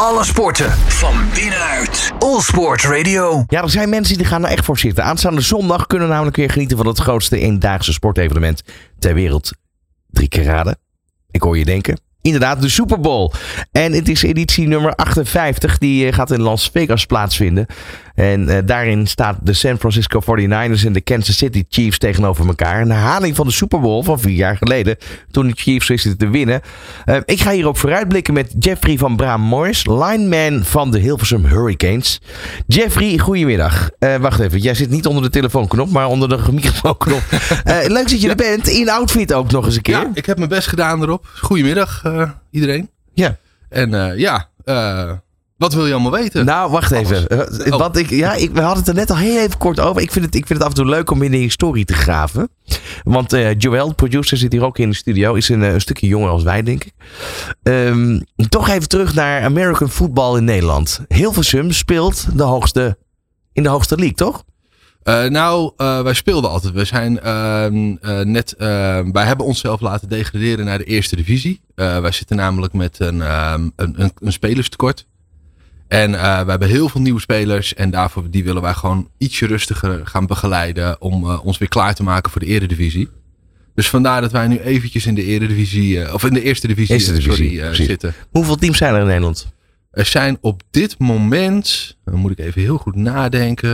[0.00, 2.12] Alle sporten van binnenuit.
[2.18, 3.44] All Sport Radio.
[3.46, 5.04] Ja, er zijn mensen die gaan er echt voor zitten.
[5.04, 8.62] Aanstaande zondag kunnen we namelijk weer genieten van het grootste eendaagse sportevenement
[8.98, 9.52] ter wereld.
[10.10, 10.78] Drie keer raden.
[11.30, 12.00] Ik hoor je denken.
[12.22, 13.32] Inderdaad, de Super Bowl.
[13.72, 15.78] En het is editie nummer 58.
[15.78, 17.66] Die eh, gaat in Las Vegas plaatsvinden.
[18.20, 22.80] En uh, daarin staat de San Francisco 49ers en de Kansas City Chiefs tegenover elkaar.
[22.80, 24.96] Een herhaling van de Super Bowl van vier jaar geleden.
[25.30, 26.60] Toen de Chiefs wisten te winnen.
[27.06, 29.86] Uh, ik ga hierop vooruitblikken met Jeffrey van Braam Morris.
[29.86, 32.20] Lineman van de Hilversum Hurricanes.
[32.66, 33.90] Jeffrey, goedemiddag.
[33.98, 37.22] Uh, wacht even, jij zit niet onder de telefoonknop, maar onder de microfoonknop.
[37.64, 38.68] leuk dat je er bent.
[38.68, 39.94] In outfit ook nog eens een keer.
[39.94, 41.26] Ja, ik heb mijn best gedaan erop.
[41.40, 42.02] Goedemiddag
[42.50, 42.90] iedereen.
[43.14, 43.36] Ja.
[43.68, 44.48] En ja...
[45.60, 46.44] Wat wil je allemaal weten?
[46.44, 47.30] Nou, wacht even.
[47.72, 47.78] Oh.
[47.78, 50.02] Wat ik, ja, ik, we hadden het er net al heel even kort over.
[50.02, 51.92] Ik vind het, ik vind het af en toe leuk om in de historie te
[51.92, 52.48] graven.
[53.02, 55.34] Want uh, Joel, de producer, zit hier ook in de studio.
[55.34, 56.92] Is een, een stukje jonger als wij, denk ik.
[57.62, 61.00] Um, toch even terug naar American football in Nederland.
[61.08, 62.98] Hilversum speelt de hoogste,
[63.52, 64.44] in de hoogste league, toch?
[65.04, 66.72] Uh, nou, uh, wij speelden altijd.
[66.72, 68.54] We zijn uh, net.
[69.12, 71.60] wij hebben onszelf laten degraderen naar de eerste divisie.
[71.74, 75.08] wij zitten namelijk met een, een, een, een spelerstekort.
[75.90, 77.74] En uh, we hebben heel veel nieuwe spelers.
[77.74, 81.00] En daarvoor die willen wij gewoon ietsje rustiger gaan begeleiden.
[81.00, 83.08] Om uh, ons weer klaar te maken voor de eredivisie.
[83.74, 85.96] Dus vandaar dat wij nu eventjes in de eredivisie.
[85.96, 88.14] Uh, of in de eerste divisie, eerste divisie sorry, zitten.
[88.30, 89.52] Hoeveel teams zijn er in Nederland?
[89.90, 91.96] Er zijn op dit moment.
[92.04, 93.72] Dan moet ik even heel goed nadenken.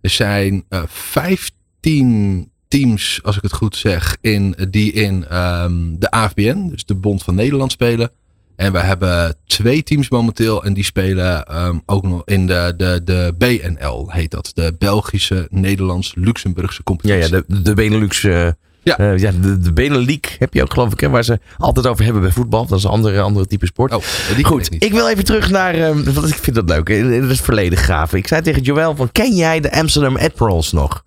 [0.00, 4.16] Er zijn 15 teams, als ik het goed zeg.
[4.20, 8.10] In, die in um, de AFBN, dus de Bond van Nederland, spelen.
[8.56, 13.00] En we hebben twee teams momenteel en die spelen um, ook nog in de, de,
[13.04, 14.50] de BNL, heet dat.
[14.54, 17.18] De Belgische, Nederlands-Luxemburgse competitie.
[17.18, 18.22] Ja, ja de, de Benelux...
[18.22, 18.48] Uh,
[18.82, 19.00] ja.
[19.00, 22.04] Uh, ja, de, de Benelux heb je ook geloof ik, hè, waar ze altijd over
[22.04, 22.66] hebben bij voetbal.
[22.66, 23.94] Dat is een andere, andere type sport.
[23.94, 24.02] Oh,
[24.36, 27.12] die Goed, ik, ik, wil even terug naar, um, want ik vind dat leuk, in
[27.12, 28.18] het verleden graven.
[28.18, 31.04] Ik zei tegen Joël van, ken jij de Amsterdam Admirals nog?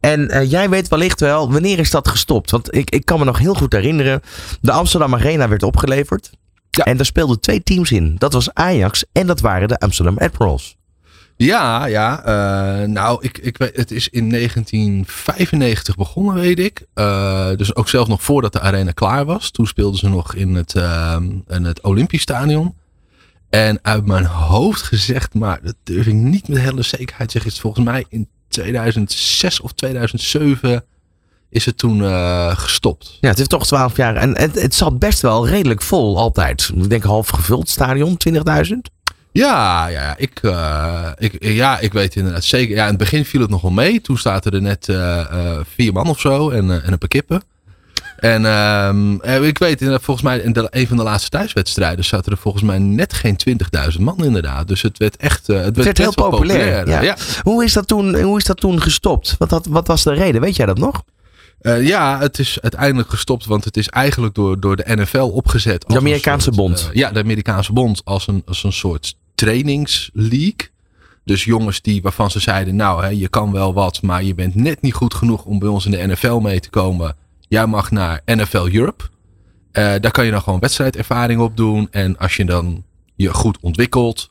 [0.00, 2.50] En uh, jij weet wellicht wel, wanneer is dat gestopt?
[2.50, 4.20] Want ik, ik kan me nog heel goed herinneren,
[4.60, 6.30] de Amsterdam Arena werd opgeleverd.
[6.70, 6.84] Ja.
[6.84, 8.16] En daar speelden twee teams in.
[8.18, 10.76] Dat was Ajax en dat waren de Amsterdam Admirals.
[11.36, 12.18] Ja, ja.
[12.82, 16.86] Uh, nou, ik, ik weet, het is in 1995 begonnen, weet ik.
[16.94, 19.50] Uh, dus ook zelfs nog voordat de arena klaar was.
[19.50, 22.74] Toen speelden ze nog in het, uh, in het Olympisch Stadion.
[23.50, 27.60] En uit mijn hoofd gezegd, maar dat durf ik niet met hele zekerheid zeggen, is
[27.60, 30.84] volgens mij in 2006 of 2007
[31.50, 33.18] is het toen uh, gestopt.
[33.20, 34.16] Ja, het is toch 12 jaar.
[34.16, 36.70] En het, het zat best wel redelijk vol altijd.
[36.74, 38.40] Ik denk half gevuld stadion, 20.000.
[39.32, 42.76] Ja, ja, ik, uh, ik, ja, ik weet inderdaad zeker.
[42.76, 44.00] Ja, in het begin viel het nog wel mee.
[44.00, 47.42] Toen zaten er net uh, vier man of zo en, en een paar kippen.
[48.16, 52.38] En uh, ik weet, volgens mij in de, een van de laatste thuiswedstrijden zaten er
[52.38, 53.36] volgens mij net geen
[53.96, 54.68] 20.000 man inderdaad.
[54.68, 56.58] Dus het werd echt het werd, heel populair.
[56.58, 56.88] populair.
[56.88, 57.02] Ja.
[57.02, 57.16] Ja.
[57.42, 59.34] Hoe, is dat toen, hoe is dat toen gestopt?
[59.38, 60.40] Wat, had, wat was de reden?
[60.40, 61.02] Weet jij dat nog?
[61.62, 65.84] Uh, ja, het is uiteindelijk gestopt, want het is eigenlijk door, door de NFL opgezet.
[65.88, 66.88] De Amerikaanse soort, bond.
[66.88, 70.68] Uh, ja, de Amerikaanse bond als een, als een soort trainingsleague.
[71.24, 74.54] Dus jongens die, waarvan ze zeiden, nou, hè, je kan wel wat, maar je bent
[74.54, 77.16] net niet goed genoeg om bij ons in de NFL mee te komen.
[77.48, 79.04] Jij mag naar NFL Europe.
[79.04, 79.10] Uh,
[79.72, 81.88] daar kan je dan gewoon wedstrijdervaring op doen.
[81.90, 84.30] En als je dan je goed ontwikkelt,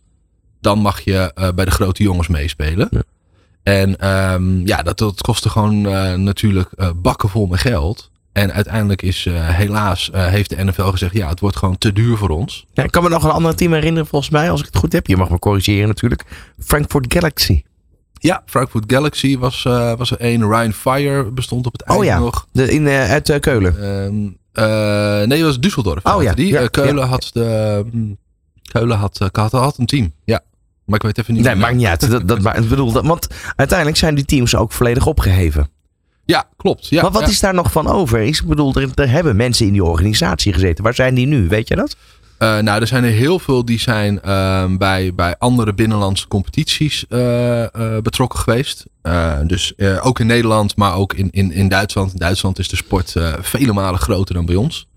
[0.61, 2.87] dan mag je bij de grote jongens meespelen.
[2.91, 3.01] Ja.
[3.67, 8.11] En um, ja, dat, dat kostte gewoon uh, natuurlijk uh, bakken vol met geld.
[8.31, 12.17] En uiteindelijk is uh, helaas, heeft de NFL gezegd, ja, het wordt gewoon te duur
[12.17, 12.65] voor ons.
[12.73, 14.93] Ja, ik kan me nog een ander team herinneren volgens mij, als ik het goed
[14.93, 15.07] heb.
[15.07, 16.23] Je mag me corrigeren natuurlijk.
[16.59, 17.63] Frankfurt Galaxy.
[18.13, 19.63] Ja, Frankfurt Galaxy was,
[19.97, 20.49] was er één.
[20.49, 22.19] Ryan Fire bestond op het einde oh, ja.
[22.19, 22.47] nog.
[22.51, 23.83] De, in, uit Keulen.
[23.83, 24.37] Um,
[25.27, 26.03] nee, het was Düsseldorf.
[26.03, 26.33] Oh ja.
[26.33, 27.05] Die, ja, Keulen, ja.
[27.05, 27.85] Had de,
[28.71, 30.41] Keulen had, had, had een team, ja.
[30.87, 31.43] Maar ik weet even niet.
[31.43, 32.09] Nee, maakt niet uit.
[32.11, 35.69] Dat, dat, maar, bedoel, dat, want uiteindelijk zijn die teams ook volledig opgeheven.
[36.25, 36.87] Ja, klopt.
[36.87, 37.27] Ja, maar wat ja.
[37.27, 38.21] is daar nog van over?
[38.21, 40.83] Ik bedoel, er, hebben mensen in die organisatie gezeten.
[40.83, 41.47] Waar zijn die nu?
[41.47, 41.95] Weet je dat?
[42.39, 47.05] Uh, nou, er zijn er heel veel die zijn uh, bij, bij andere binnenlandse competities
[47.09, 47.65] uh,
[48.01, 48.85] betrokken geweest.
[49.43, 52.11] dus ook in Nederland, maar ook in, in, in Duitsland.
[52.11, 54.87] In Duitsland is de sport vele malen groter dan bij ons.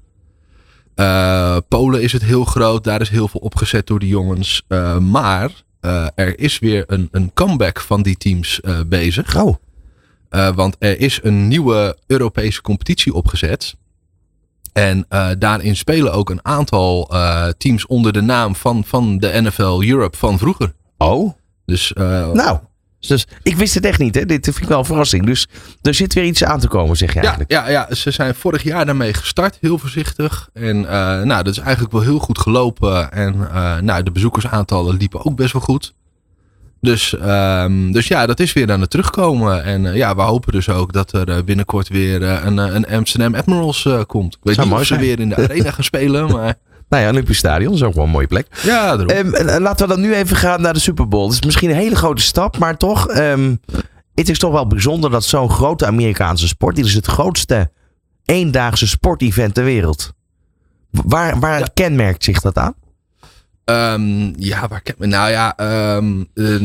[1.69, 2.85] Polen is het heel groot.
[2.85, 4.63] Daar is heel veel opgezet door de jongens.
[5.01, 5.51] maar
[5.81, 9.37] uh, er is weer een, een comeback van die teams uh, bezig.
[9.37, 9.57] Oh.
[10.31, 13.77] Uh, want er is een nieuwe Europese competitie opgezet.
[14.73, 15.07] En
[15.39, 17.11] daarin spelen ook een aantal
[17.59, 20.73] teams onder de naam van, van de NFL Europe van vroeger.
[20.97, 21.33] Oh.
[21.65, 21.93] Dus
[22.33, 22.59] nou.
[23.09, 24.27] Dus ik wist het echt niet, hè?
[24.27, 25.27] Dit vind ik wel een verrassing.
[25.27, 25.49] Dus
[25.83, 27.51] er zit weer iets aan te komen, zeg je Ja, eigenlijk.
[27.51, 30.49] ja, ja, ze zijn vorig jaar daarmee gestart, heel voorzichtig.
[30.53, 33.13] En eh, nou, dat is eigenlijk wel heel goed gelopen.
[33.13, 35.95] En eh, nou, de bezoekersaantallen liepen ook best wel goed.
[36.81, 39.65] Dus, ehm, dus ja, dat is weer aan het terugkomen.
[39.65, 43.89] En eh, ja, we hopen dus ook dat er binnenkort weer een, een Amsterdam Admirals
[44.07, 44.35] komt.
[44.35, 46.55] Ik weet Zou niet of ze weer in de arena gaan spelen, maar
[46.91, 48.47] Nou ja, Olympisch Stadion is ook wel een mooie plek.
[48.63, 51.25] ja, eh, laten we dan nu even gaan naar de Super Bowl.
[51.25, 53.09] Het is misschien een hele grote stap, maar toch.
[53.09, 53.55] ehm,
[54.15, 56.77] het is toch wel bijzonder dat zo'n grote Amerikaanse sport.
[56.77, 57.71] Dit is het grootste
[58.25, 60.13] eendaagse sportevent ter wereld.
[60.91, 61.69] Waar, waar Ja.
[61.75, 62.75] kenmerkt zich dat aan?
[63.65, 65.55] Ehm, ja, waar ken Nou ja,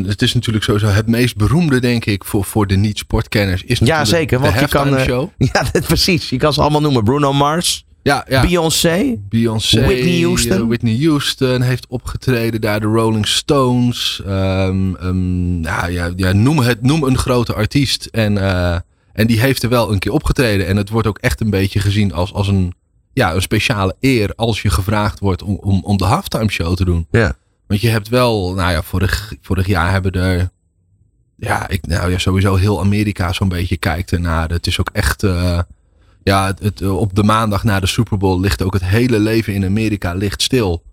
[0.07, 3.63] het is natuurlijk sowieso het meest beroemde, denk ik, voor, voor de niet-sportkenners.
[3.63, 5.05] Is Ja, zeker, want je kan, eh.
[5.53, 6.29] Ja, dat, precies.
[6.29, 7.03] Je kan ze allemaal noemen.
[7.03, 8.41] Bruno Mars, Ja, ja.
[8.41, 9.15] Beyoncé.
[9.29, 10.57] Beyoncé, Whitney Houston.
[10.61, 14.21] eh, Whitney Houston heeft opgetreden daar, de Rolling Stones.
[14.25, 18.05] Ehm, ehm, ja, ja, ja, noem, het, noem een grote artiest.
[18.05, 18.77] En, eh,
[19.13, 20.67] en die heeft er wel een keer opgetreden.
[20.67, 22.73] En het wordt ook echt een beetje gezien als, als een,
[23.13, 26.85] ja, een speciale eer als je gevraagd wordt om, om, om de halftime show te
[26.85, 27.07] doen.
[27.11, 27.35] Ja.
[27.67, 30.49] Want je hebt wel, nou ja, vorig, vorig jaar hebben er.
[31.37, 34.49] Ja, ik, nou ja, sowieso heel Amerika zo'n beetje kijkt ernaar.
[34.49, 35.23] Het is ook echt.
[35.23, 35.59] eh,
[36.25, 39.19] ja, het, het, eh, op de maandag na de Super Bowl ligt ook het hele
[39.19, 40.83] leven in Amerika ligt stil.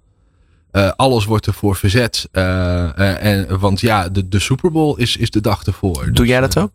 [0.71, 2.29] Eh, alles wordt ervoor verzet.
[2.33, 6.05] Eh, en, want ja, de, de Super Bowl is, is de dag ervoor.
[6.05, 6.71] Doe Dus, jij dat ook?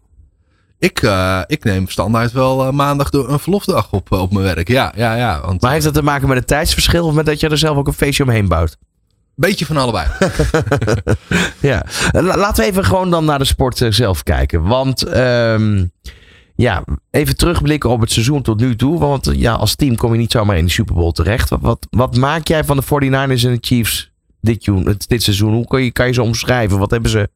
[0.80, 1.02] Ik,
[1.48, 4.68] ik neem standaard wel maandag door een verlofdag op, op mijn werk.
[4.68, 5.42] Ja, ja, ja.
[5.42, 7.78] Want Maar heeft dat te maken met het tijdsverschil of met dat je er zelf
[7.78, 8.78] ook een feestje omheen bouwt?
[9.36, 10.08] beetje van allebei.
[11.60, 14.64] Ja, La- laten we even gewoon dan naar de sport zelf kijken.
[14.64, 15.86] Want ehm,
[16.58, 19.00] ja, even terugblikken op het seizoen tot nu toe.
[19.00, 21.50] Want ja, als team kom je niet zomaar in de Super Bowl terecht.
[21.60, 24.12] Wat, wat, maak jij van de 49ers en de Chiefs
[24.42, 24.72] dit,
[25.08, 25.54] dit seizoen?
[25.54, 26.80] Hoe kan je, kan je ze omschrijven?
[26.80, 27.30] Wat hebben ze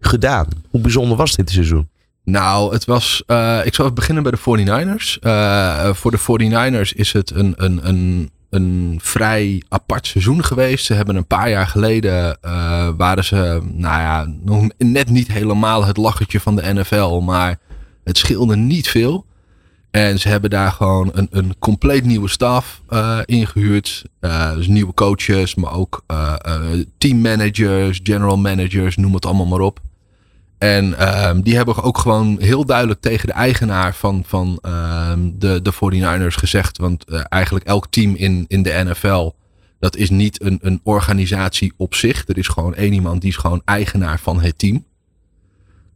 [0.00, 0.46] gedaan?
[0.70, 1.88] Hoe bijzonder was dit seizoen?
[2.24, 3.22] Nou, het was.
[3.26, 5.18] eh, ik zal beginnen bij de 49ers.
[5.20, 10.84] Eh, voor de 49ers is het een, een, een, een vrij apart seizoen geweest.
[10.84, 12.38] Ze hebben een paar jaar geleden.
[12.40, 13.60] eh, waren ze.
[13.72, 17.20] Nou ja, nog net niet helemaal het lachertje van de NFL.
[17.20, 17.58] Maar
[18.04, 19.26] het scheelde niet veel.
[19.92, 24.04] En ze hebben daar gewoon een, een compleet nieuwe staf eh, ingehuurd.
[24.20, 26.60] Eh, dus nieuwe coaches, maar ook eh, eh,
[26.98, 29.80] teammanagers, general managers, noem het allemaal maar op.
[30.58, 35.62] En ehm, die hebben ook gewoon heel duidelijk tegen de eigenaar van, van ehm, de,
[35.62, 36.78] de 49ers gezegd.
[36.78, 39.30] Want eigenlijk elk team in, in de NFL,
[39.78, 42.28] dat is niet een, een organisatie op zich.
[42.28, 44.84] Er is gewoon één iemand die is gewoon eigenaar van het team.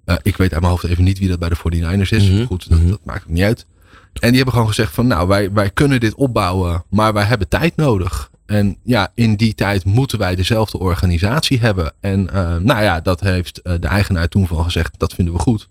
[0.07, 2.31] Eh, ik weet uit mijn hoofd even niet wie dat bij de 49ers is.
[2.31, 2.89] Mhm, Goed, dat, mhm.
[2.89, 3.67] dat maakt niet uit.
[4.13, 7.49] En die hebben gewoon gezegd van nou, wij, wij kunnen dit opbouwen, maar wij hebben
[7.49, 8.31] tijd nodig.
[8.47, 11.93] En ja, in die tijd moeten wij dezelfde organisatie hebben.
[12.01, 15.41] En eh, nou ja, dat heeft eh, de eigenaar toen van gezegd, dat vinden we
[15.41, 15.69] goed.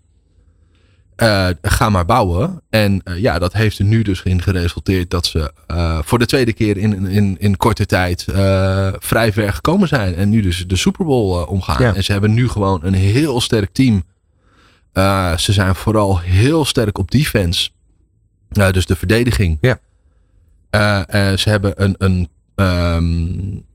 [1.62, 2.62] Ga maar bouwen.
[2.70, 5.52] En ja, dat heeft er nu dus in geresulteerd dat ze
[6.06, 8.26] voor de tweede keer in, in, in korte tijd
[9.00, 10.16] vrij ver gekomen zijn.
[10.16, 11.84] En nu dus de Super Bowl omgaan.
[11.84, 11.96] Ja.
[11.96, 14.04] En ze hebben nu gewoon een heel sterk team.
[14.96, 17.70] Eh, ze zijn vooral heel sterk op defense.
[18.52, 19.58] Eh, dus de verdediging.
[19.62, 19.80] Ja.
[21.08, 23.04] Eh, ze hebben een, een, ehm,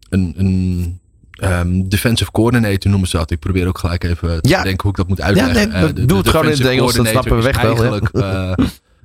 [0.09, 0.99] een, een
[1.33, 3.31] ehm, defensive coördinator noemen ze dat.
[3.31, 4.63] Ik probeer ook gelijk even te Ja.
[4.63, 5.55] denken hoe ik dat moet uitleggen.
[5.71, 8.53] nee, Eh, de- doe het gewoon in het Engels, dan snappen we weg wel, eh,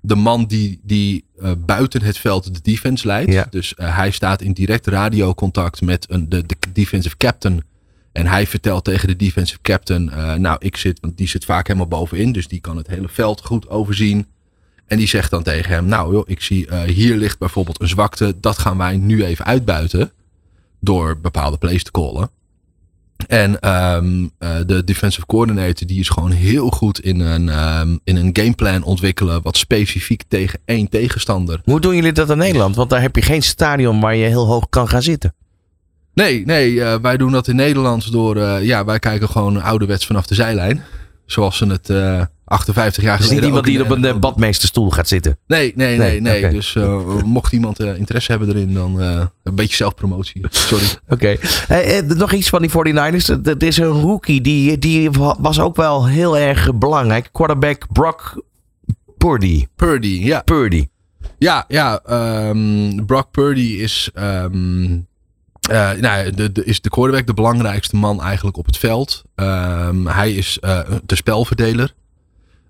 [0.01, 1.25] de man die, die
[1.57, 3.31] buiten het veld de defense leidt.
[3.31, 3.47] Ja.
[3.49, 7.63] Dus hij staat in direct radiocontact met een, de, de defensive captain.
[8.15, 11.67] En hij vertelt tegen de defensive captain, eh, nou ik zit, want die zit vaak
[11.67, 14.27] helemaal bovenin, dus die kan het hele veld goed overzien.
[14.87, 17.87] En die zegt dan tegen hem, nou joh, ik zie eh, hier ligt bijvoorbeeld een
[17.87, 20.11] zwakte, dat gaan wij nu even uitbuiten
[20.79, 22.29] door bepaalde plays te callen.
[23.27, 28.15] En ehm, eh, de defensive coordinator die is gewoon heel goed in een, ehm, in
[28.15, 31.61] een gameplan ontwikkelen wat specifiek tegen één tegenstander.
[31.63, 32.75] Hoe doen jullie dat in Nederland?
[32.75, 35.33] Want daar heb je geen stadion waar je heel hoog kan gaan zitten.
[36.15, 40.05] Nee, nee, eh, wij doen dat in Nederland door, eh, ja, wij kijken gewoon ouderwets
[40.05, 40.83] vanaf de zijlijn.
[41.25, 44.19] Zoals ze het eh 58 jaar Het is geleden niet iemand die op een eh,
[44.19, 45.37] badmeesterstoel gaat zitten.
[45.47, 46.49] Nee, nee, Nee, nee.
[46.49, 46.77] Dus
[47.25, 50.45] mocht iemand interesse hebben erin, dan een beetje zelfpromotie.
[50.49, 50.85] Sorry.
[51.07, 51.37] Oké.
[52.15, 53.41] Nog iets van die 49ers.
[53.43, 54.41] Het is een rookie.
[54.41, 57.29] Die, die was ook wel heel erg belangrijk.
[57.31, 58.43] Quarterback Brock
[59.17, 59.67] Purdy.
[59.75, 60.41] Purdy, ja.
[60.41, 60.87] Purdy.
[61.37, 61.99] Ja, ja.
[61.99, 64.97] ehm, Brock Purdy is, ehm,
[65.69, 69.23] eh, nou, de, de, is de quarterback de belangrijkste man eigenlijk op het veld.
[69.35, 71.93] Ehm, hij is eh, de spelverdeler.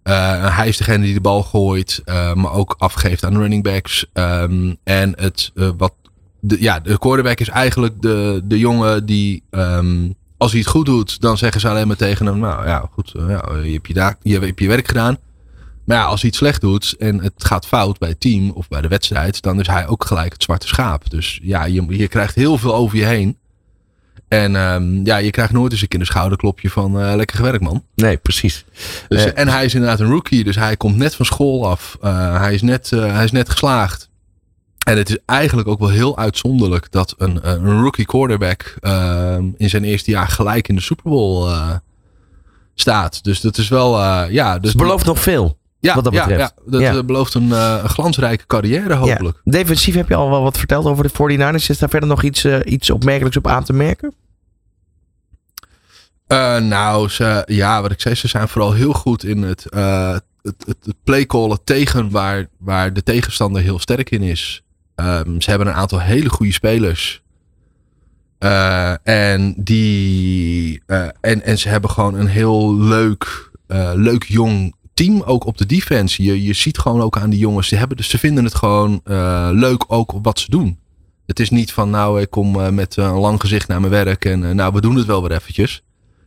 [0.03, 2.01] Eh, hij is degene die de bal gooit,
[2.33, 4.05] maar ook afgeeft aan running backs.
[4.13, 5.93] Ehm, en het, wat,
[6.39, 10.85] de, ja, de quarterback is eigenlijk de, de jongen die ehm, als hij het goed
[10.85, 14.39] doet, dan zeggen ze alleen maar tegen hem: Nou ja, goed, ja, je, je, je
[14.39, 15.17] hebt je werk gedaan.
[15.85, 18.67] Maar ja, als hij het slecht doet en het gaat fout bij het team of
[18.67, 21.09] bij de wedstrijd, dan is hij ook gelijk het zwarte schaap.
[21.09, 23.37] Dus ja, je, je krijgt heel veel over je heen.
[24.27, 27.63] En ehm, ja, je krijgt nooit eens een keer een schouderklopje van eh, lekker gewerkt
[27.63, 27.83] man.
[27.95, 28.65] Nee, precies.
[29.07, 31.97] Dus, Eh, en hij is inderdaad een rookie, dus hij komt net van school af.
[32.01, 34.09] Eh, hij, is net, hij is net geslaagd.
[34.85, 39.69] En het is eigenlijk ook wel heel uitzonderlijk dat een, een rookie quarterback ehm, in
[39.69, 41.49] zijn eerste jaar gelijk in de Super Bowl
[42.75, 43.23] staat.
[43.23, 43.99] Dus dat is wel,
[44.29, 44.59] ja.
[44.59, 45.57] Dus het belooft nog veel.
[45.85, 46.53] Ja, wat dat ja, betreft.
[46.55, 46.93] Ja, dat Ja.
[46.95, 49.41] eh, belooft een, eh, een glansrijke carrière hopelijk.
[49.43, 51.69] Defensief heb je al wel wat verteld over de 49ers.
[51.69, 54.13] Is daar verder nog iets, eh, iets opmerkelijks op aan te merken?
[56.67, 60.55] Nou, ze, ja, wat ik zei, ze zijn vooral heel goed in het, het, het,
[60.65, 64.63] het playcallen tegen waar, waar de tegenstander heel sterk in is.
[64.95, 67.23] Ehm, ze hebben een aantal hele goede spelers.
[69.03, 70.81] En, die,
[71.21, 73.51] en, en ze hebben gewoon een heel leuk,
[73.95, 76.23] leuk jong team ook op de defense.
[76.23, 79.01] Je, je ziet gewoon ook aan die jongens, ze, hebben, dus ze vinden het gewoon
[79.03, 80.79] eh, leuk ook wat ze doen.
[81.25, 84.25] Het is niet van nou, ik kom eh, met een lang gezicht naar mijn werk
[84.25, 85.83] en eh, nou, we doen het wel weer eventjes.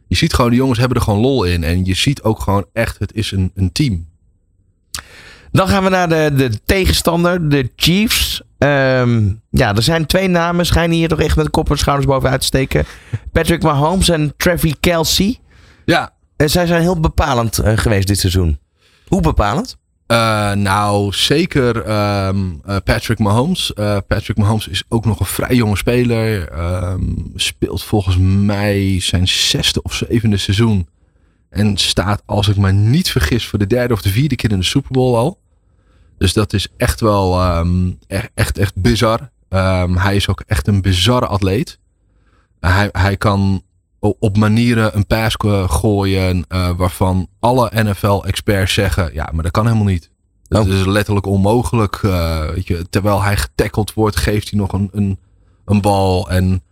[0.07, 1.65] Je ziet gewoon, die jongens hebben er gewoon lol in.
[1.65, 4.07] En je ziet ook gewoon echt, het is een, een team.
[5.53, 8.43] Dan gaan we naar de, de tegenstander, de Chiefs.
[8.59, 12.09] Ehm, ja, er zijn twee namen, schijnen hier toch echt met de kop en schouders
[12.09, 12.85] bovenuit te steken.
[13.33, 15.39] Patrick Mahomes en Travis Kelsey.
[15.85, 16.13] Ja,
[16.47, 18.59] zij zijn heel bepalend eh, geweest dit seizoen.
[19.07, 19.77] Hoe bepalend?
[20.09, 23.75] Eh, nou, zeker ehm, eh, Patrick Mahomes.
[23.75, 26.49] Eh, Patrick Mahomes is ook nog een vrij jonge speler.
[26.49, 27.03] Ehm,
[27.35, 30.89] speelt volgens mij zijn zesde of zevende seizoen.
[31.51, 34.59] En staat, als ik me niet vergis, voor de derde of de vierde keer in
[34.59, 35.41] de Super Bowl al.
[36.19, 37.41] Dus dat is echt wel
[38.07, 39.31] echt, echt, echt bizar.
[39.49, 41.79] Ehm, hij is ook echt een bizarre atleet.
[42.61, 43.63] hij, hij kan
[44.01, 49.65] op manieren een pass go- gooien eh, waarvan alle NFL-experts zeggen, ja, maar dat kan
[49.67, 50.11] helemaal niet.
[50.49, 50.73] Dat Oh.
[50.73, 52.01] is letterlijk onmogelijk.
[52.03, 55.19] eh, weet je, terwijl hij getackeld wordt, geeft hij nog een, een,
[55.65, 56.31] een bal.
[56.31, 56.63] En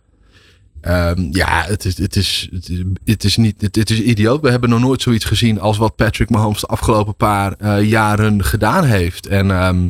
[0.81, 4.41] ehm, ja, het is, het, is, het, is, het, is niet, het, het is idioot.
[4.41, 8.43] We hebben nog nooit zoiets gezien als wat Patrick Mahomes de afgelopen paar eh, jaren
[8.43, 9.27] gedaan heeft.
[9.27, 9.87] En ehm,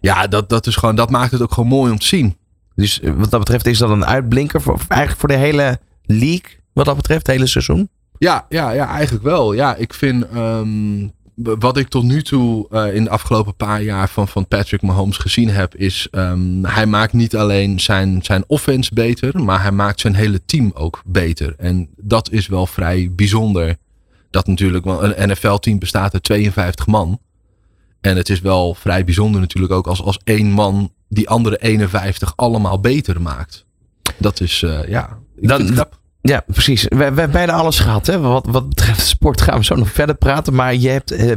[0.00, 2.36] ja, dat, dat, is gewoon, dat maakt het ook gewoon mooi om te zien.
[2.74, 6.58] Dus wat dat betreft is dat een uitblinker voor, eigenlijk voor de hele league.
[6.72, 7.88] Wat dat betreft, het hele seizoen.
[8.18, 9.52] Ja, ja, ja, eigenlijk wel.
[9.52, 14.08] Ja, ik vind ehm, wat ik tot nu toe eh, in de afgelopen paar jaar
[14.08, 18.94] van, van Patrick Mahomes gezien heb, is ehm, hij maakt niet alleen zijn, zijn offense
[18.94, 21.54] beter, maar hij maakt zijn hele team ook beter.
[21.58, 23.76] En dat is wel vrij bijzonder.
[24.30, 27.18] Dat natuurlijk, wel een NFL-team bestaat uit 52 man.
[28.00, 32.32] En het is wel vrij bijzonder natuurlijk ook als, als één man die andere 51
[32.36, 33.64] allemaal beter maakt.
[34.18, 35.74] Dat is, eh, ja, Dan-.
[36.20, 36.82] Ja, precies.
[36.82, 38.06] We, we hebben bijna alles gehad.
[38.06, 38.20] Hè?
[38.20, 40.54] Wat, wat betreft sport gaan we zo nog verder praten.
[40.54, 41.32] Maar je hebt, eh,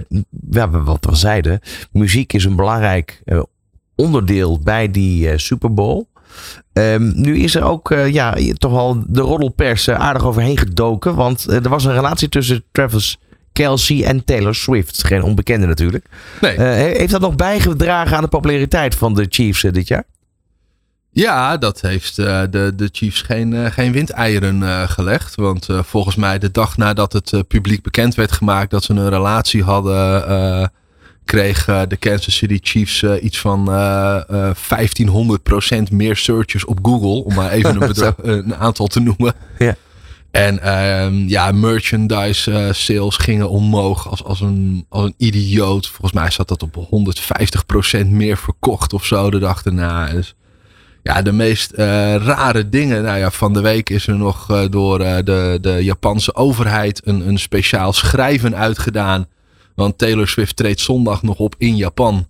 [0.51, 1.59] ja, wat we zeiden,
[1.91, 3.41] muziek is een belangrijk eh,
[3.95, 6.03] onderdeel bij die eh, Super Bowl.
[6.73, 11.15] Ehm, nu is er ook eh, ja, toch wel de roddelpers eh, aardig overheen gedoken.
[11.15, 13.17] Want eh, er was een relatie tussen Travis
[13.53, 15.03] Kelsey en Taylor Swift.
[15.03, 16.05] Geen onbekende natuurlijk.
[16.41, 16.51] Nee.
[16.51, 20.03] Eh, he- heeft dat nog bijgedragen aan de populariteit van de Chiefs eh, dit jaar?
[21.19, 25.35] Ja, dat heeft eh, de, de Chiefs geen, eh, geen windeieren eh, gelegd.
[25.35, 29.63] Want volgens mij de dag nadat het publiek bekend werd gemaakt dat ze een relatie
[29.63, 30.71] hadden,
[31.25, 34.55] kreeg de Kansas City Chiefs iets van eh, eh,
[35.89, 37.23] 1500% meer searches op Google.
[37.23, 39.33] Om maar even een, een aantal te noemen.
[39.57, 39.75] Ja.
[40.31, 45.87] En ehm, ja, merchandise sales gingen omhoog als, als, een, als een idioot.
[45.87, 46.87] Volgens mij zat dat op
[48.03, 50.11] 150% meer verkocht of zo de dag erna.
[50.11, 50.35] Dus
[51.03, 53.03] ja, de meest eh, rare dingen.
[53.03, 57.01] Nou ja, van de week is er nog eh, door eh, de, de Japanse overheid
[57.03, 59.27] een, een speciaal schrijven uitgedaan.
[59.75, 62.27] Want Taylor Swift treedt zondag nog op in Japan.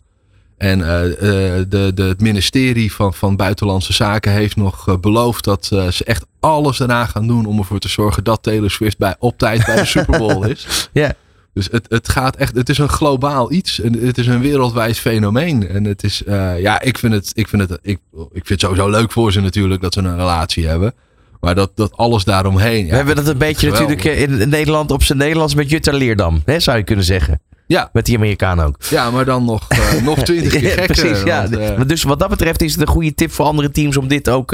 [0.58, 6.26] En de, de, het ministerie van, van Buitenlandse Zaken heeft nog beloofd dat ze echt
[6.40, 9.76] alles eraan gaan doen om ervoor te zorgen dat Taylor Swift bij, op tijd bij
[9.76, 10.90] de Super Bowl is.
[10.92, 11.14] Ja.
[11.60, 13.82] Dus het, het gaat echt, het is een globaal iets.
[13.82, 15.68] En het is een wereldwijd fenomeen.
[15.68, 18.60] En het is, eh, ja, ik vind het, ik vind het, ik, ik vind het
[18.60, 20.94] sowieso leuk voor ze natuurlijk dat ze een relatie hebben.
[21.40, 22.86] Maar dat, dat alles daaromheen.
[22.86, 23.96] Ja, we hebben dat een beetje geweldig.
[23.96, 26.42] natuurlijk eh, in Nederland op zijn Nederlands met Jutta Leerdam.
[26.46, 27.42] Hè, zou je kunnen zeggen.
[27.68, 28.76] Ja, Met die Amerikaan ook.
[28.90, 30.86] ja, maar dan nog, eh, nog twintig keer gekker.
[30.86, 31.50] precies, ja.
[31.50, 34.30] want, dus wat dat betreft is het een goede tip voor andere teams om dit
[34.30, 34.52] ook...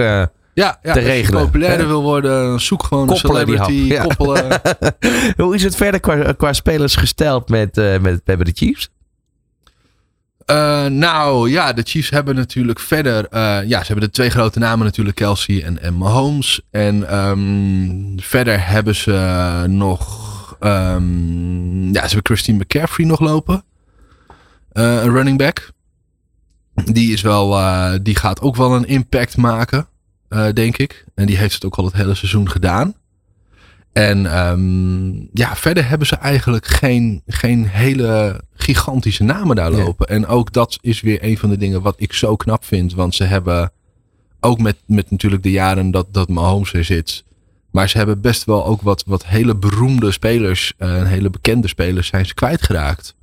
[0.55, 1.43] eh, ja, ja, te als je regelen.
[1.45, 4.61] populairder wil worden, zoek gewoon een Koppelen die celebrity, koppelen.
[5.45, 8.89] Hoe is het verder qua, qua spelers gesteld met, eh met, met de Chiefs?
[10.51, 13.27] Uh, nou ja, de Chiefs hebben natuurlijk verder.
[13.33, 16.61] Uh, ja, ze hebben de twee grote namen natuurlijk, Kelsey en, en Mahomes.
[16.71, 20.23] En um, verder hebben ze nog.
[20.59, 23.63] Um, ja, ze hebben Christine McCaffrey nog lopen.
[24.71, 25.71] Een running back.
[26.73, 27.57] Die is wel.
[28.03, 29.87] die gaat ook wel een impact maken,
[30.53, 31.05] denk ik.
[31.15, 32.95] En die heeft het ook al het hele seizoen gedaan.
[33.95, 40.07] En um, ja, verder hebben ze eigenlijk geen, geen hele gigantische namen daar lopen.
[40.07, 42.93] En ook dat is weer een van de dingen wat ik zo knap vind.
[42.93, 43.71] Want ze hebben
[44.39, 47.23] ook met, met natuurlijk de jaren dat, dat Mahomes er zit.
[47.71, 52.07] Maar ze hebben best wel ook wat, wat hele beroemde spelers, uh, hele bekende spelers
[52.07, 53.15] zijn ze kwijtgeraakt.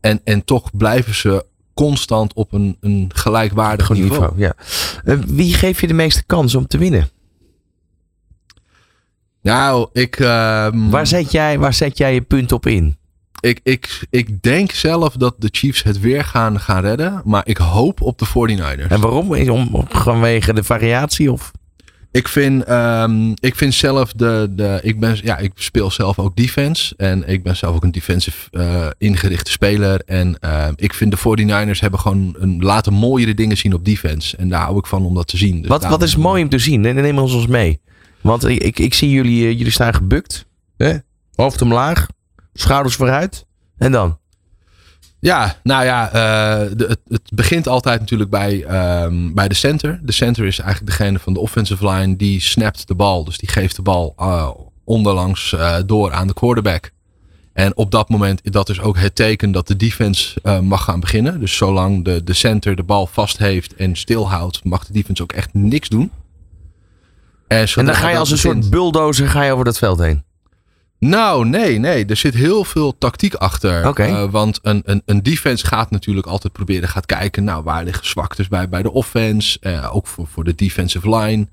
[0.00, 1.44] En, en toch blijven ze
[1.78, 4.10] constant op een, een gelijkwaardig niveau.
[4.10, 4.54] niveau ja.
[5.04, 7.08] Uh, wie geeft je de meeste kans om te winnen?
[9.42, 10.18] Nou, ik.
[10.18, 12.96] Um, waar, zet jij, waar zet jij je punt op in?
[13.40, 17.22] Ik, ik, ik denk zelf dat de Chiefs het weer gaan, gaan redden.
[17.24, 18.88] Maar ik hoop op de 49ers.
[18.88, 19.50] En waarom?
[19.50, 21.32] Om, vanwege de variatie?
[21.32, 21.50] Of?
[22.10, 24.80] Ik vind, um, ik vind zelf de, de.
[24.82, 26.94] Ik, ben, ja, ik speel zelf ook defense.
[26.96, 30.02] En ik ben zelf ook een defensive uh, ingerichte speler.
[30.06, 34.36] En uh, ik vind de 49ers hebben gewoon een, laten mooiere dingen zien op defense.
[34.36, 35.60] En daar hou ik van om dat te zien.
[35.60, 36.80] Dus wat, wat is mooi om te zien?
[36.80, 37.80] Neem ons ons mee.
[38.20, 40.46] Want ik, ik, ik zie jullie, eh, jullie staan gebukt.
[40.76, 40.96] Hè?
[41.34, 42.06] Hoofd omlaag,
[42.52, 43.46] schouders vooruit.
[43.78, 44.18] En dan?
[45.20, 48.64] Ja, nou ja, uh, de, het, het, begint altijd natuurlijk bij,
[49.04, 50.00] um, bij de center.
[50.02, 53.24] De center is eigenlijk degene van de offensive line die snapt de bal.
[53.24, 54.50] Dus die geeft de bal uh,
[54.84, 56.90] onderlangs uh, door aan de quarterback.
[57.52, 61.40] En op dat moment, dat is ook het teken dat de defense mag gaan beginnen.
[61.40, 65.32] Dus zolang de, de center de bal vast heeft en stilhoudt, mag de defense ook
[65.32, 66.10] echt niks doen.
[67.48, 70.22] En, en dan ga je als een soort bulldozer ga je over dat veld heen.
[70.98, 72.06] Nou, nee, nee.
[72.06, 73.88] Er zit heel veel tactiek achter.
[73.88, 74.10] Okay.
[74.10, 78.06] Uh, want een, een, een defense gaat natuurlijk altijd proberen, gaat kijken, nou, waar liggen
[78.06, 79.58] zwaktes bij, bij de offense.
[79.60, 81.46] Uh, ook voor, voor de defensive line.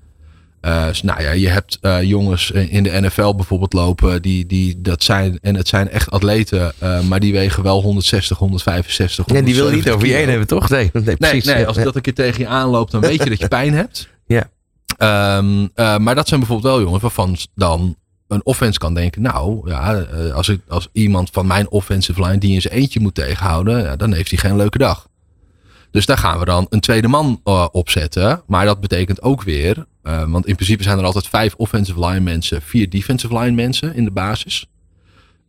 [0.62, 5.02] Uh, dus, nou ja, je hebt jongens in de NFL bijvoorbeeld lopen, die, die dat
[5.02, 6.72] zijn, en het zijn echt atleten,
[7.08, 9.24] maar die wegen wel 160, 165.
[9.26, 10.68] Ja, die wil niet over je heen hebben, toch?
[10.76, 11.44] Nee, nee, precies.
[11.44, 13.74] nee, nee als dat een keer tegen je aanloopt, dan weet je dat je pijn
[13.74, 14.08] hebt.
[14.26, 14.50] Ja.
[15.38, 17.96] Um, uh, maar dat zijn bijvoorbeeld wel jongens waarvan dan
[18.28, 22.38] een offense kan denken, nou ja, uh, als, ik, als iemand van mijn offensive line
[22.38, 25.08] die in zijn eentje moet tegenhouden, ja, dan heeft hij geen leuke dag.
[25.90, 28.42] Dus daar gaan we dan een tweede man uh, op zetten.
[28.46, 32.62] Maar dat betekent ook weer, want in principe zijn er altijd vijf offensive line mensen,
[32.62, 34.66] vier defensive line mensen in de basis.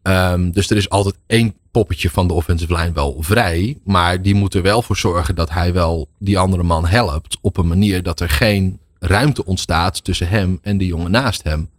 [0.04, 3.78] Um, dus er is altijd één poppetje van de offensive line wel vrij.
[3.84, 7.38] Maar die moet er wel voor zorgen dat hij wel die andere man helpt.
[7.42, 11.70] Op een manier dat er geen ruimte ontstaat tussen hem en de jongen naast hem.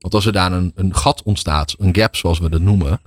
[0.00, 3.00] Want als er daar een, een gat ontstaat, een gap zoals we dat noemen.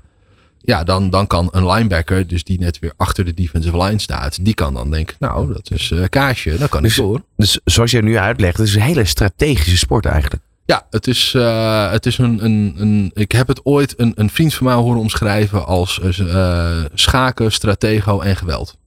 [0.59, 4.45] Ja, dan, dan kan een linebacker, dus die net weer achter de defensive line staat,
[4.45, 7.23] die kan dan denken, nou, dat is uh, kaasje, dan kan dus, ik door.
[7.35, 10.43] Dus zoals je nu uitlegt, het is een hele strategische sport eigenlijk.
[10.65, 13.11] Ja, het is, uh, het is een, een, een.
[13.13, 18.19] Ik heb het ooit een, een vriend van mij horen omschrijven als uh, schaken, stratego
[18.19, 18.77] en geweld.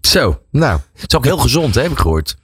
[0.00, 2.36] Zo, nou, het is ook heel gezond, hè, heb ik gehoord.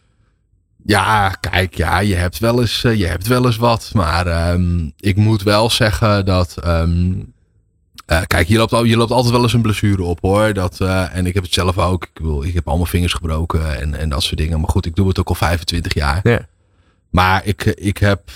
[0.88, 3.90] Ja, kijk, ja, je hebt wel eens, uh, je hebt wel eens wat.
[3.94, 6.56] Maar um, ik moet wel zeggen dat.
[6.66, 7.32] Um,
[8.06, 10.52] uh, kijk, je loopt, je loopt altijd wel eens een blessure op hoor.
[10.52, 12.04] Dat, uh, en ik heb het zelf ook.
[12.04, 14.60] Ik, bedoel, ik heb allemaal vingers gebroken en, en dat soort dingen.
[14.60, 16.20] Maar goed, ik doe het ook al 25 jaar.
[16.22, 16.48] Ja.
[17.10, 18.30] Maar ik, ik heb,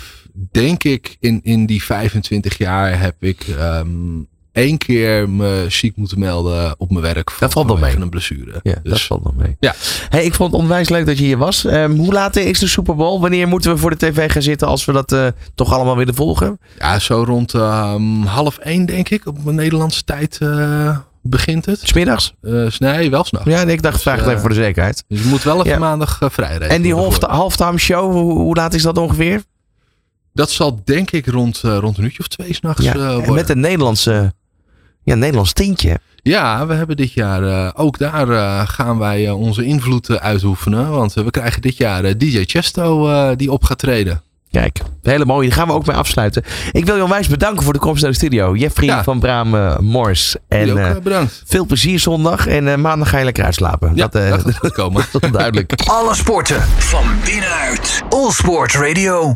[0.51, 6.19] denk ik, in, in die 25 jaar heb ik um, één keer me ziek moeten
[6.19, 7.33] melden op mijn werk.
[7.39, 7.97] Dat valt nog mee.
[7.97, 8.61] een blessure.
[8.63, 9.57] Ja, dus, dat valt nog mee.
[9.61, 9.75] Ja.
[10.09, 11.65] Hey, ik vond het onwijs leuk dat je hier was.
[11.65, 13.21] Um, hoe laat is de Super Bowl?
[13.21, 16.15] Wanneer moeten we voor de tv gaan zitten als we dat uh, toch allemaal willen
[16.15, 16.59] volgen?
[16.79, 19.27] Ja, zo rond um, half één denk ik.
[19.27, 21.81] Op mijn Nederlandse tijd uh, begint het.
[21.83, 22.35] Smiddags?
[22.43, 23.49] Uh, nee, wel s'nachts.
[23.49, 25.05] Ja, nee, ik dacht, dus, vraag het even voor de zekerheid.
[25.09, 25.79] Dus je moet wel even ja.
[25.79, 26.69] maandag vrij rijden.
[26.69, 29.43] En die halftime show, hoe, hoe laat is dat ongeveer?
[30.35, 33.25] Dat zal denk ik rond, rond een uurtje of twee s'nachts ja, worden.
[33.25, 34.33] En met een Nederlandse
[35.03, 35.99] ja, Nederlands tintje.
[36.23, 40.91] Ja, we hebben dit jaar uh, ook daar uh, gaan wij uh, onze invloed uitoefenen.
[40.91, 44.23] Want we krijgen dit jaar DJ Chesto die op gaat treden.
[44.51, 45.49] Kijk, hele mooie.
[45.49, 46.43] Daar gaan we ook mee afsluiten.
[46.73, 48.55] Ik wil je onwijs bedanken voor de komst naar de studio.
[48.57, 49.05] Jeffrey ja.
[49.05, 50.37] van Braam Mors.
[50.49, 51.43] En ook, bedankt.
[51.47, 52.47] veel plezier zondag.
[52.47, 53.93] En maandag ga je lekker uitslapen.
[53.95, 55.05] Ja, dat, dat gaat komen.
[55.33, 55.73] duidelijk.
[55.87, 58.03] Alle sporten van binnenuit.
[58.09, 59.31] All Sport Radio.